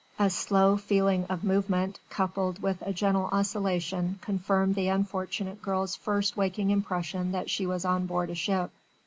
A 0.17 0.31
slow 0.31 0.77
feeling 0.77 1.25
of 1.25 1.43
movement 1.43 1.99
coupled 2.09 2.59
with 2.59 2.81
a 2.81 2.91
gentle 2.91 3.29
oscillation 3.31 4.17
confirmed 4.23 4.73
the 4.73 4.87
unfortunate 4.87 5.61
girl's 5.61 5.95
first 5.95 6.35
waking 6.35 6.71
impression 6.71 7.33
that 7.33 7.51
she 7.51 7.67
was 7.67 7.85
on 7.85 8.07
board 8.07 8.31
a 8.31 8.33
ship. 8.35 8.71